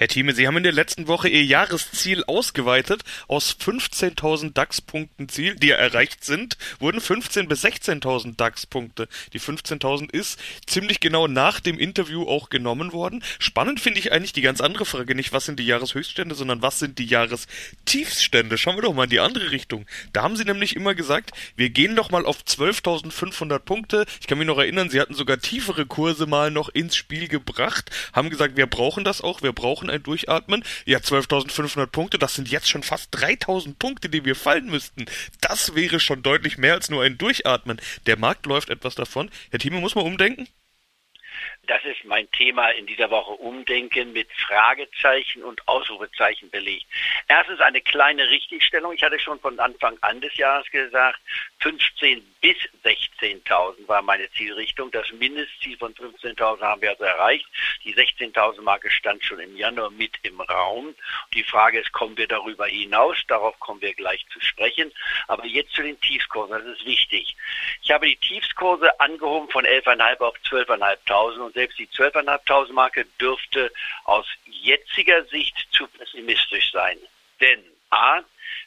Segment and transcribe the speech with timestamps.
[0.00, 3.02] Herr Thieme, Sie haben in der letzten Woche Ihr Jahresziel ausgeweitet.
[3.28, 9.08] Aus 15.000 DAX-Punkten Ziel, die erreicht sind, wurden 15.000 bis 16.000 DAX-Punkte.
[9.34, 13.22] Die 15.000 ist ziemlich genau nach dem Interview auch genommen worden.
[13.38, 15.14] Spannend finde ich eigentlich die ganz andere Frage.
[15.14, 18.56] Nicht, was sind die Jahreshöchststände, sondern was sind die Jahrestiefstände?
[18.56, 19.84] Schauen wir doch mal in die andere Richtung.
[20.14, 24.06] Da haben Sie nämlich immer gesagt, wir gehen doch mal auf 12.500 Punkte.
[24.18, 27.90] Ich kann mich noch erinnern, Sie hatten sogar tiefere Kurse mal noch ins Spiel gebracht,
[28.14, 30.64] haben gesagt, wir brauchen das auch, wir brauchen ein Durchatmen.
[30.84, 35.06] Ja, 12.500 Punkte, das sind jetzt schon fast 3.000 Punkte, die wir fallen müssten.
[35.40, 37.80] Das wäre schon deutlich mehr als nur ein Durchatmen.
[38.06, 39.30] Der Markt läuft etwas davon.
[39.50, 40.48] Herr Thieme, muss man umdenken?
[41.70, 46.84] Das ist mein Thema in dieser Woche Umdenken mit Fragezeichen und Ausrufezeichen belegt.
[47.28, 48.92] Erstens eine kleine Richtigstellung.
[48.92, 51.20] Ich hatte schon von Anfang an des Jahres gesagt,
[51.60, 54.90] 15 bis 16.000 war meine Zielrichtung.
[54.90, 57.46] Das Mindestziel von 15.000 haben wir also erreicht.
[57.84, 60.96] Die 16.000 Marke stand schon im Januar mit im Raum.
[61.34, 63.16] Die Frage ist, kommen wir darüber hinaus?
[63.28, 64.90] Darauf kommen wir gleich zu sprechen.
[65.28, 66.58] Aber jetzt zu den Tiefskursen.
[66.58, 67.36] Das ist wichtig.
[67.82, 73.70] Ich habe die Tiefskurse angehoben von 11.500 auf 12.500 und selbst die 12.500 Marke dürfte
[74.04, 76.96] aus jetziger Sicht zu pessimistisch sein.
[77.38, 78.20] Denn A,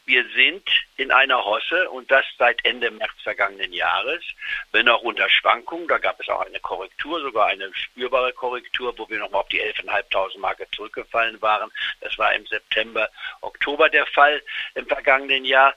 [0.05, 4.23] wir sind in einer Hosse und das seit Ende März vergangenen Jahres,
[4.71, 5.87] wenn auch unter Schwankungen.
[5.87, 9.61] Da gab es auch eine Korrektur, sogar eine spürbare Korrektur, wo wir nochmal auf die
[9.61, 11.71] 11.500 Marke zurückgefallen waren.
[12.01, 13.09] Das war im September,
[13.41, 14.41] Oktober der Fall
[14.75, 15.73] im vergangenen Jahr.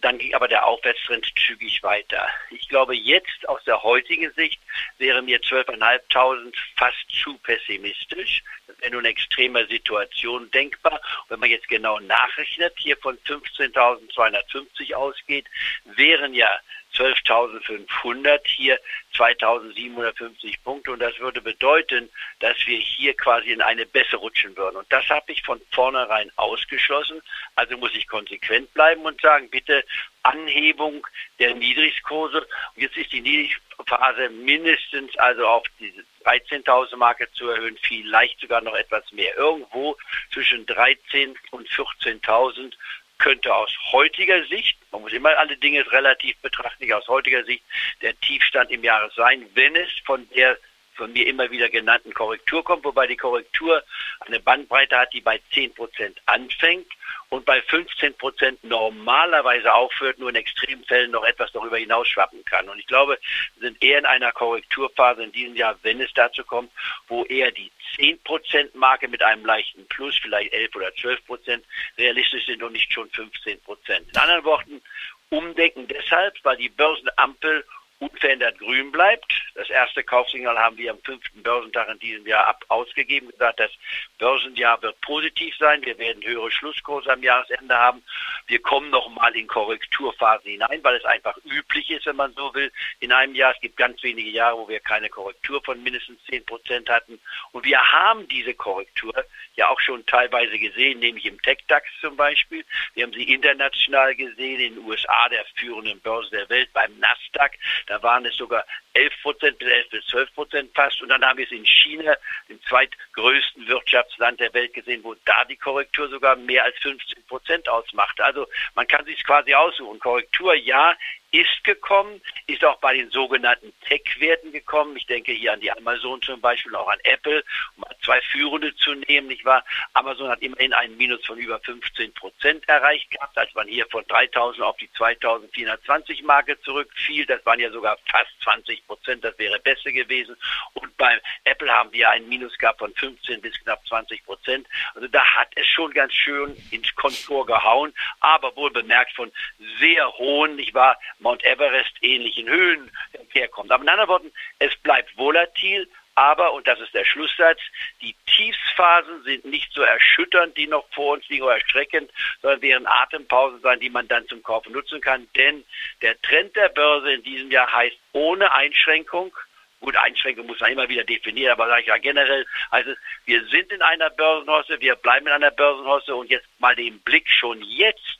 [0.00, 2.28] Dann ging aber der Aufwärtstrend zügig weiter.
[2.50, 4.60] Ich glaube, jetzt aus der heutigen Sicht
[4.98, 8.42] wäre mir 12.500 fast zu pessimistisch.
[8.66, 10.92] Das wäre nur eine extreme Situation denkbar.
[10.92, 13.18] Und wenn man jetzt genau nachrechnet, hier von
[13.58, 15.46] 15.250 ausgeht,
[15.84, 16.58] wären ja
[16.94, 18.78] 12.500, hier
[19.14, 20.92] 2.750 Punkte.
[20.92, 22.10] Und das würde bedeuten,
[22.40, 24.76] dass wir hier quasi in eine Bässe rutschen würden.
[24.76, 27.20] Und das habe ich von vornherein ausgeschlossen.
[27.54, 29.84] Also muss ich konsequent bleiben und sagen, bitte
[30.22, 31.06] Anhebung
[31.38, 32.40] der Niedrigkurse.
[32.40, 38.60] Und jetzt ist die Niedrigphase mindestens also auf diese 13.000 Marke zu erhöhen, vielleicht sogar
[38.60, 39.34] noch etwas mehr.
[39.36, 39.96] Irgendwo
[40.32, 42.74] zwischen 13 und 14.000
[43.20, 47.62] könnte aus heutiger Sicht, man muss immer alle Dinge relativ betrachten, aus heutiger Sicht
[48.02, 50.58] der Tiefstand im Jahres sein, wenn es von der
[50.94, 53.82] von mir immer wieder genannten Korrektur kommt, wobei die Korrektur
[54.20, 56.92] eine Bandbreite hat, die bei 10 Prozent anfängt
[57.30, 62.68] und bei 15 Prozent normalerweise aufhört, nur in Extremfällen noch etwas darüber hinaus schwappen kann.
[62.68, 63.18] Und ich glaube,
[63.56, 66.70] wir sind eher in einer Korrekturphase in diesem Jahr, wenn es dazu kommt,
[67.08, 71.64] wo eher die 10 Prozent Marke mit einem leichten Plus, vielleicht 11 oder 12 Prozent
[71.96, 74.08] realistisch sind und nicht schon 15 Prozent.
[74.08, 74.82] In anderen Worten,
[75.30, 77.64] umdenken deshalb, weil die Börsenampel
[78.00, 79.39] unverändert grün bleibt.
[79.60, 83.70] Das erste Kaufsignal haben wir am fünften Börsentag in diesem Jahr ab ausgegeben, gesagt, das
[84.16, 85.84] Börsenjahr wird positiv sein.
[85.84, 88.02] Wir werden höhere Schlusskurse am Jahresende haben.
[88.46, 92.72] Wir kommen nochmal in Korrekturphasen hinein, weil es einfach üblich ist, wenn man so will,
[93.00, 93.52] in einem Jahr.
[93.54, 97.20] Es gibt ganz wenige Jahre, wo wir keine Korrektur von mindestens 10 Prozent hatten.
[97.52, 99.12] Und wir haben diese Korrektur
[99.56, 102.64] ja auch schon teilweise gesehen, nämlich im Tech-DAX zum Beispiel.
[102.94, 107.52] Wir haben sie international gesehen, in den USA, der führenden Börse der Welt, beim Nasdaq.
[107.88, 111.00] Da waren es sogar 11 Prozent bis 11 bis 12 Prozent fast.
[111.02, 112.16] Und dann haben wir es in China,
[112.48, 117.68] dem zweitgrößten Wirtschaftsland der Welt gesehen, wo da die Korrektur sogar mehr als 15 Prozent
[117.68, 118.24] ausmachte.
[118.24, 119.98] Also man kann sich quasi aussuchen.
[119.98, 120.96] Korrektur ja,
[121.30, 124.96] ist gekommen, ist auch bei den sogenannten Tech-Werten gekommen.
[124.96, 127.44] Ich denke hier an die Amazon zum Beispiel, auch an Apple,
[127.76, 129.64] um zwei führende zu nehmen, nicht wahr?
[129.92, 134.04] Amazon hat immerhin einen Minus von über 15 Prozent erreicht gehabt, als man hier von
[134.08, 137.26] 3000 auf die 2420 Marke zurückfiel.
[137.26, 140.36] Das waren ja sogar fast 20 Prozent, das wäre besser gewesen.
[140.74, 144.66] Und bei Apple haben wir einen Minus gehabt von 15 bis knapp 20 Prozent.
[144.94, 149.30] Also da hat es schon ganz schön ins Kontor gehauen, aber wohl bemerkt von
[149.78, 152.90] sehr hohen, nicht wahr, Mount Everest ähnlichen Höhen
[153.30, 153.70] herkommt.
[153.70, 157.60] Aber in anderen Worten, es bleibt volatil, aber, und das ist der Schlusssatz,
[158.02, 162.10] die Tiefsphasen sind nicht so erschütternd, die noch vor uns liegen oder erschreckend,
[162.42, 165.28] sondern werden Atempausen sein, die man dann zum Kauf nutzen kann.
[165.36, 165.64] Denn
[166.02, 169.34] der Trend der Börse in diesem Jahr heißt ohne Einschränkung,
[169.80, 172.92] Gut, Einschränkung muss man immer wieder definieren, aber sage ich ja generell, also
[173.24, 177.26] wir sind in einer Börsenhosse, wir bleiben in einer Börsenhosse und jetzt mal den Blick
[177.30, 178.19] schon jetzt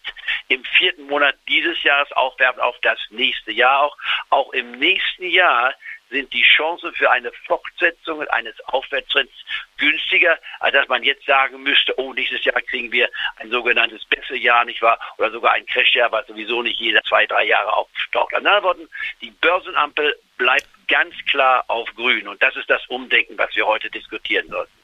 [0.51, 3.97] im vierten Monat dieses Jahres auch werfen auf das nächste Jahr auch.
[4.31, 5.73] Auch im nächsten Jahr
[6.11, 9.33] sind die Chancen für eine Fortsetzung eines Aufwärtstrends
[9.79, 14.65] günstiger, als dass man jetzt sagen müsste, oh, nächstes Jahr kriegen wir ein sogenanntes Jahr,
[14.65, 14.99] nicht wahr?
[15.19, 18.33] Oder sogar ein Crashjahr, was sowieso nicht jeder zwei, drei Jahre auftaucht.
[18.33, 18.89] In anderen Worten,
[19.23, 22.27] die Börsenampel bleibt ganz klar auf grün.
[22.27, 24.80] Und das ist das Umdenken, was wir heute diskutieren sollten.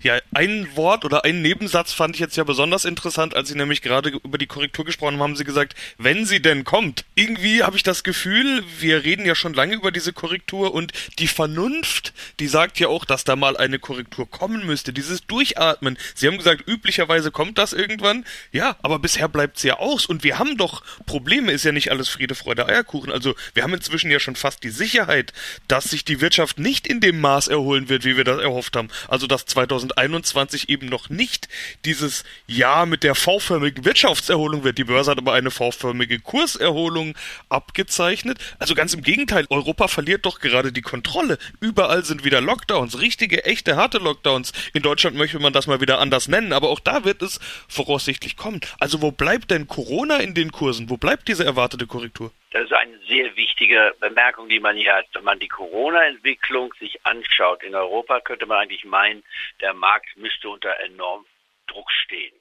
[0.00, 3.82] Ja, ein Wort oder ein Nebensatz fand ich jetzt ja besonders interessant, als Sie nämlich
[3.82, 7.04] gerade über die Korrektur gesprochen haben, haben Sie gesagt, wenn sie denn kommt.
[7.16, 11.26] Irgendwie habe ich das Gefühl, wir reden ja schon lange über diese Korrektur und die
[11.26, 15.98] Vernunft, die sagt ja auch, dass da mal eine Korrektur kommen müsste, dieses Durchatmen.
[16.14, 18.24] Sie haben gesagt, üblicherweise kommt das irgendwann.
[18.52, 21.90] Ja, aber bisher bleibt es ja aus und wir haben doch Probleme, ist ja nicht
[21.90, 23.10] alles Friede, Freude, Eierkuchen.
[23.10, 25.32] Also wir haben inzwischen ja schon fast die Sicherheit,
[25.66, 28.90] dass sich die Wirtschaft nicht in dem Maß erholen wird, wie wir das erhofft haben.
[29.08, 31.48] Also dass 2000 2021 eben noch nicht
[31.84, 34.78] dieses Jahr mit der V-förmigen Wirtschaftserholung wird.
[34.78, 37.14] Die Börse hat aber eine V-förmige Kurserholung
[37.48, 38.38] abgezeichnet.
[38.58, 41.38] Also ganz im Gegenteil, Europa verliert doch gerade die Kontrolle.
[41.60, 44.52] Überall sind wieder Lockdowns, richtige, echte, harte Lockdowns.
[44.72, 48.36] In Deutschland möchte man das mal wieder anders nennen, aber auch da wird es voraussichtlich
[48.36, 48.60] kommen.
[48.78, 50.90] Also wo bleibt denn Corona in den Kursen?
[50.90, 52.32] Wo bleibt diese erwartete Korrektur?
[52.50, 55.06] Das ist eine sehr wichtige Bemerkung, die man hier hat.
[55.12, 59.22] Wenn man die Corona-Entwicklung sich anschaut in Europa, könnte man eigentlich meinen,
[59.60, 61.26] der Markt müsste unter enorm
[61.66, 62.34] Druck stehen.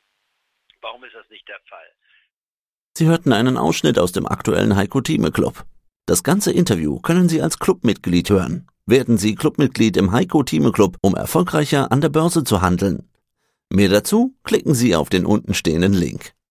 [0.81, 1.87] Warum ist das nicht der Fall?
[2.97, 5.65] Sie hörten einen Ausschnitt aus dem aktuellen Heiko Thieme Club.
[6.05, 8.67] Das ganze Interview können Sie als Clubmitglied hören.
[8.85, 13.09] Werden Sie Clubmitglied im Heiko Thieme Club, um erfolgreicher an der Börse zu handeln.
[13.69, 16.33] Mehr dazu klicken Sie auf den untenstehenden Link.